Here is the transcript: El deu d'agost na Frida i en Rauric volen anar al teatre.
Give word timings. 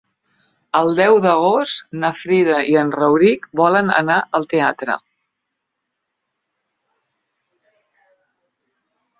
El 0.77 0.87
deu 0.99 1.17
d'agost 1.25 1.93
na 2.03 2.09
Frida 2.21 2.55
i 2.71 2.73
en 2.81 2.89
Rauric 2.95 3.45
volen 3.61 3.93
anar 3.99 4.17
al 4.39 4.47
teatre. 4.55 4.97